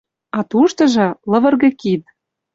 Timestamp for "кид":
1.81-2.01